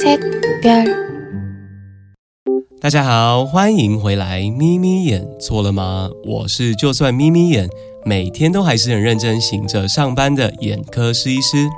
[0.00, 0.20] 색
[0.62, 0.86] 별，
[2.80, 4.40] 大家好，欢迎回来。
[4.42, 6.08] 眯眯眼错了吗？
[6.24, 7.68] 我是就算眯眯眼，
[8.04, 11.68] 每天都还是很认真醒着上班的眼科师医师。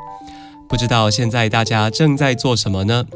[0.69, 3.07] 不知道现在大家正在做什么呢？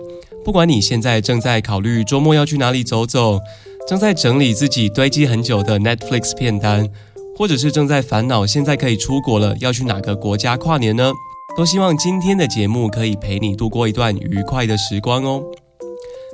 [0.43, 3.41] 不管你现在正在考虑周末要去哪里走走，
[3.87, 6.89] 正在整理自己堆积很久的 Netflix 片单，
[7.37, 11.13] 或者是正在烦恼现在可以出国了，要去哪个国家跨年呢？
[11.57, 15.43] 都希望今天的节目可以陪你度过一段愉快的时光哦。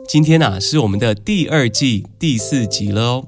[0.08, 3.24] 今天啊，是我们的第二季第四集了哦。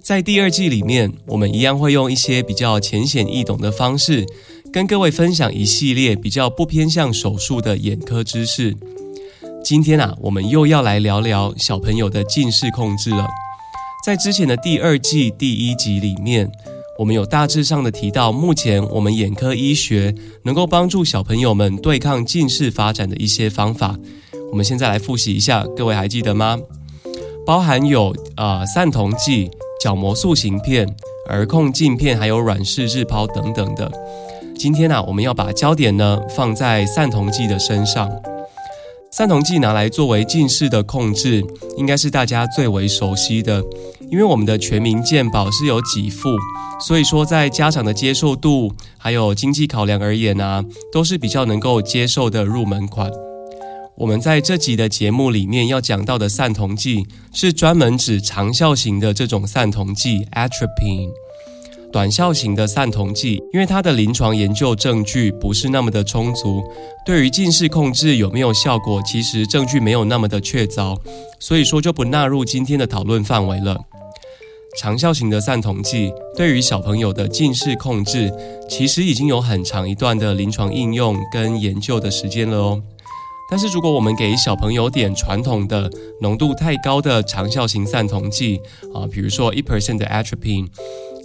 [0.00, 4.24] 在第二季里面，我们一样会用一些比较浅显易懂的方式，
[4.72, 8.74] 跟各位分享一系列比较不偏向手术的眼科知识。
[9.62, 13.28] 今天啊，我们又要来聊聊小朋友的近视控制了。
[14.02, 16.50] 在之前的第二季第一集里面。
[16.98, 20.12] 我们有大致上的提到，目前我们眼科医学
[20.42, 23.96] 能够帮助小朋友们对抗近视发展的一些方法。
[24.50, 26.58] 我们现在来复习一下，各位还记得吗？
[27.46, 29.48] 包含有呃散瞳剂、
[29.80, 30.92] 角膜塑形片、
[31.28, 33.88] 儿控镜片，还有软式日抛等等的。
[34.56, 38.10] 今天呢，我们要把焦点呢放在散瞳剂的身上。
[39.10, 41.42] 散瞳剂拿来作为近视的控制，
[41.78, 43.64] 应该是大家最为熟悉的。
[44.10, 46.28] 因为我们的全民健保是有给付，
[46.80, 53.10] 所以说在家长的接受度还有经济考量而言啊，都是比较能够接受的入门款。
[53.96, 61.10] 我们在这集的节目里面要讲到的散瞳剂，是专门指长效型的这种散瞳剂 atropine。
[61.90, 66.62] 短效型的散瞳剂，因为它的临床研究证据不是那么的充足，
[67.04, 70.98] 对于近视控制有没有效果，其实证据没有那么的确凿，
[71.40, 73.76] 所以说就不纳入今天的讨论范围了。
[74.76, 78.30] 长效型的散瞳剂对于小朋友的近视控制，
[78.68, 82.82] 其实已经有很长一段的临床应用跟研究的时间了哦。
[83.50, 88.60] 但是如果我们给小朋友点传统的浓度太高的长效型散瞳剂
[88.94, 90.68] 啊，比如说一 percent 的 atropine，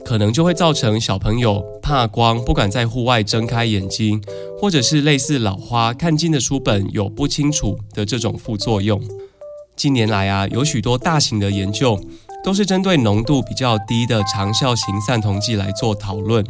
[0.05, 4.21] 可能就会造成小朋友怕光，不敢在户外睁开眼睛，
[4.59, 9.01] 或者是类似老花看近的书本有不清楚的这种副作用。
[9.75, 11.99] 近年来啊，有许多大型的研究。
[12.43, 16.45] 都是针对浓度比较低的长效型散瞳剂来做讨论，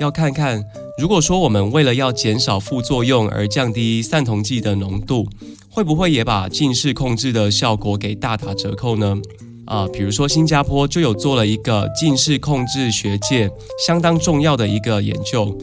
[0.00, 0.64] 要看看
[0.98, 5.28] 如果说我们为了要减少副作用而降低散瞳剂的浓度，
[5.68, 9.18] 会不会也把近视控制的效果给大打折扣呢？
[9.66, 13.50] 啊，比如说新加坡就有做了一个近视控制学界
[13.86, 15.56] 相当重要的一个研究，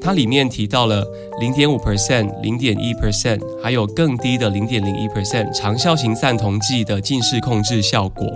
[0.00, 1.04] 它里面提到了
[1.40, 8.26] 零点五 percent、零点一 percent，还有更低的零点零一 percent 长效型散瞳剂的近视控制效果。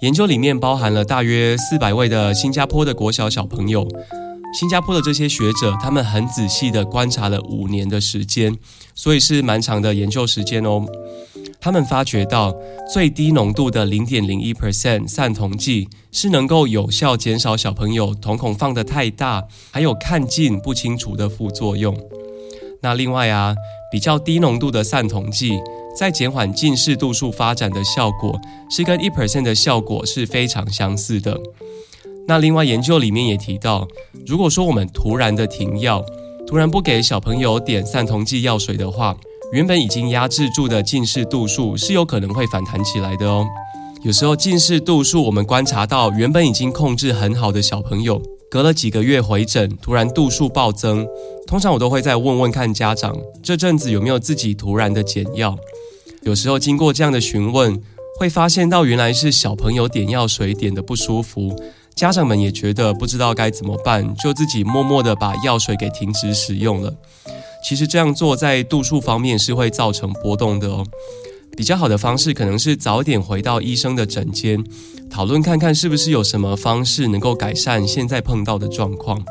[0.00, 3.86] 研究里面包含了大约四百位的新加坡的国小小朋友，
[4.58, 8.56] 新加坡的这些学者，他们很仔细的观察了五年的时间，
[8.94, 10.84] 所以是蛮长的研究时间哦。
[11.62, 12.52] 他们发觉到
[12.92, 21.96] 最低浓度的零点零一 percent 散瞳剂是能够有效减少小朋友瞳孔放得太大，还有看近不清楚的副作用。
[22.80, 23.54] 那另外啊，
[23.92, 25.60] 比较低浓度的散瞳剂。
[25.94, 28.40] 在减缓近视度数发展的效果
[28.70, 31.38] 是跟一 percent 的效果是非常相似的。
[32.26, 33.86] 那另外研究里面也提到，
[34.26, 36.02] 如果说我们突然的停药，
[36.46, 39.14] 突然不给小朋友点散瞳剂药水的话，
[39.52, 43.46] 原本已经压制住的近视度数是有可能会反弹起来的哦。
[44.02, 48.20] 有时候近视度数我们观察到原本已经控制很好的小朋友，
[48.50, 51.06] 隔了几个月回诊，突然度数暴增，
[51.46, 55.54] 通常我都会再问问看家长，这阵子有没有自己突然的减药。
[56.22, 57.78] 有时候经过这样的询问，
[58.18, 61.54] 会发现到原来是小朋友点药水点的不舒服，
[61.94, 66.94] 家长们也觉得不知道该怎么办，就自己默默的把药水给停止使用了。
[67.62, 70.84] 其实这样做在度数方面是会造成波动的哦。
[71.56, 74.64] 比较好的方式可能是早点回到医生的诊间，
[75.10, 79.22] 讨论看看是不是有什么方式能够改善现在碰到的状况。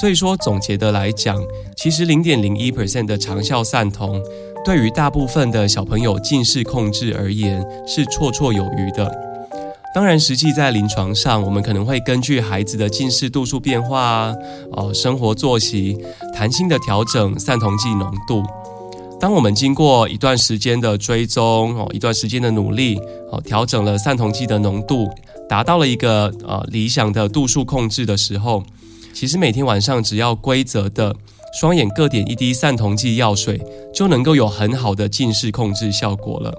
[0.00, 1.40] 所以说总结的来讲，
[1.76, 4.22] 其实零点零一 percent 的长效散瞳。
[4.64, 9.31] 对于大部分的小朋友近视控制而言是绰绰有余的。
[9.94, 14.34] 当然，实际在临床上，我们可能会根据孩子的近视度数变化啊，
[14.72, 15.98] 哦，生活作息，
[16.34, 18.42] 弹性的调整散瞳剂浓度。
[19.20, 22.98] 当我们经过一段时间的追踪哦，一段时间的努力
[23.30, 25.10] 哦，调整了散瞳剂的浓度，
[25.46, 28.64] 达到了一个呃理想的度数控制的时候，
[29.12, 31.14] 其实每天晚上只要规则的。
[31.60, 33.60] 双眼各点一滴散瞳剂药水，
[33.92, 36.50] 就能够有很好的近视控制效果了。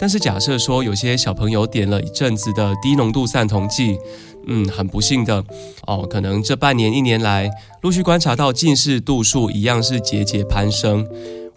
[0.00, 3.98] 但是假设说有些小朋友点了一阵子的低浓度散瞳剂，
[4.46, 5.44] 嗯，很不幸的
[5.86, 7.50] 哦，可能这半年一年来
[7.82, 11.06] 陆续观察到近视度数一样是节节攀升。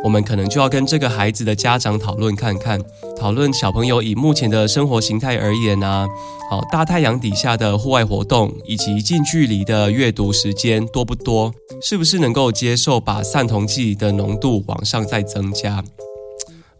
[0.04, 2.82] 我们可能就要跟这个孩子的家长讨论看看，
[3.16, 6.08] 讨论小朋友以目前的生活形态而言啊，
[6.50, 11.54] 好大太阳底下的户外活动以及近距离的阅读时间多不多，
[11.84, 15.84] 是不是能够接受把散瞳剂的浓度往上再增加？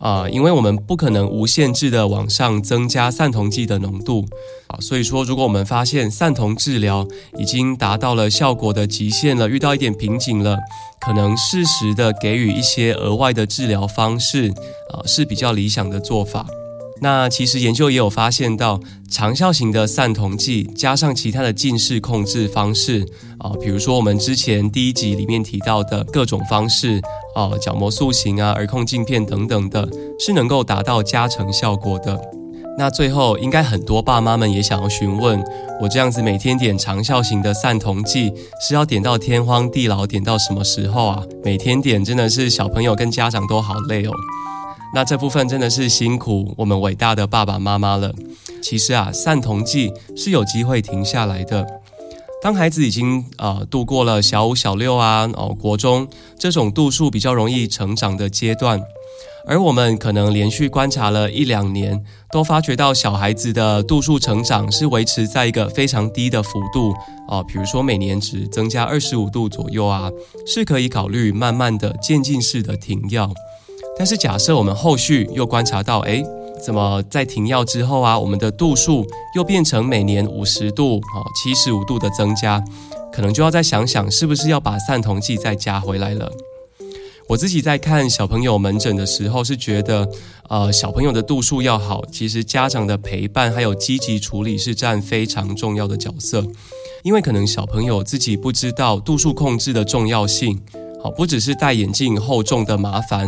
[0.02, 4.26] 啊，因为我们不可能无限制的往上增加散瞳剂的浓度
[4.68, 7.08] 啊，所以说，如果我们发现散瞳治疗
[7.38, 10.58] 已经达到了效果的极限了，遇到一点瓶颈了，
[11.00, 14.50] 可能适时的给予一些额外的治疗方式
[14.90, 16.48] 啊，是比较理想的做法。
[17.04, 23.04] 那其实研究也有发现到，长效型的散瞳剂加上其他的近视控制方式
[23.40, 27.02] 啊，比如说我们之前第一集里面提到的各种方式
[27.36, 29.90] 啊，角膜塑形啊、耳控镜片等等的，
[30.20, 32.22] 是能够达到加成效果的。
[32.78, 35.44] 那最后，应该很多爸妈们也想要询问，
[35.82, 38.32] 我这样子每天点长效型的散瞳剂，
[38.62, 41.24] 是要点到天荒地老，点到什么时候啊？
[41.44, 44.12] 每天点真的是小朋友跟家长都好累哦。
[44.94, 48.14] 那这部分真的是辛苦我们伟大的爸爸妈妈了。
[48.62, 51.66] 其实啊，散瞳剂是有机会停下来的。
[52.42, 56.08] 当孩子已经呃度过了小五、小六啊，哦国中
[56.40, 58.82] 这种度数比较容易成长的阶段，
[59.46, 66.94] 而我们可能连续观察了一两年，都发觉到小孩子的度数成长是维持在一个非常低的幅度
[67.28, 70.10] 哦，比如说每年只增加二十五度左右啊，
[70.48, 73.32] 是可以考虑慢慢的渐进式的停药。
[74.02, 76.24] 但是假设我们后续又观察到，哎，
[76.60, 79.06] 怎么在停药之后啊，我们的度数
[79.36, 82.60] 又变成每年五十度、哦七十五度的增加，
[83.14, 86.32] 可能就要再想想，是不是要把散瞳剂再加回来了。
[87.30, 90.10] 我自己在看小朋友门诊的时候，是觉得，
[90.50, 96.44] 呃，小朋友的度数要好，其实家长的陪伴还有积极处理是占非常重要的角色，
[97.04, 100.60] 因为可能小朋友自己不知道度数控制的重要性。
[101.04, 103.28] 好，不只是戴眼镜厚重的麻烦，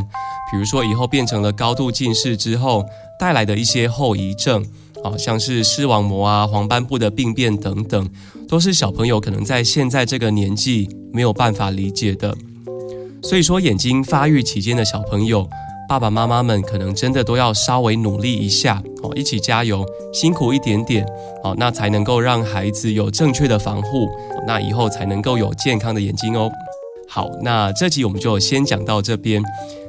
[0.52, 2.86] 比如说以后变成了高度近视之后
[3.20, 4.64] 带来的一些后遗症，
[5.04, 8.10] 啊，像是视网膜啊、黄斑部的病变等等，
[8.48, 12.36] 都是小朋友可能在现在这个年纪没有办法理解的。
[13.24, 15.50] 所以说，眼睛发育期间的小朋友，
[15.88, 19.84] 爸爸妈妈们可能真的都要稍微努力一下，哦，一起加油，
[20.14, 21.06] 辛苦一点点，
[21.44, 24.10] 哦，那才能够让孩子有正确的防护，
[24.46, 26.52] 那以后才能够有健康的眼睛哦。
[27.14, 29.40] 好，那这集我们就先讲到这边，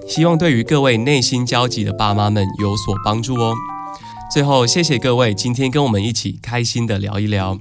[0.07, 3.55] 希望对于各位内心焦急的爸妈们有所帮助哦。
[4.31, 7.59] 最后，谢谢各位今天跟我们一起开心的聊一聊。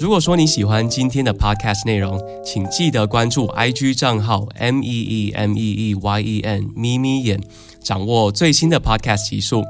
[0.00, 7.40] 如果说你喜欢今天的 podcast 内容，请记得关注 IG 账号 M E E M E E Y E N 咪咪眼，
[7.84, 9.62] 掌握最新的 podcast 集数。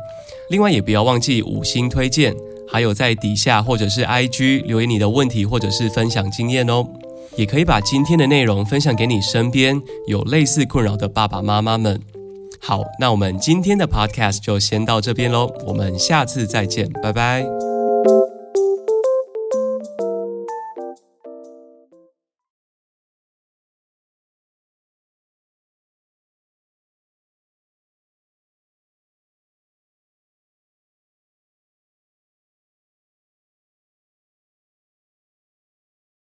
[0.48, 2.34] 另外，也不要忘记五星推荐，
[2.66, 6.86] 还有在底下或者是 IG 留言你的问题，或者是分享经验哦。
[7.36, 12.00] 也可以把今天的内容分享给你身边有类似困扰的爸爸妈妈们。
[12.60, 17.73] 好，那我们今天的 podcast 就先到这边喽，我们下次再见，拜拜。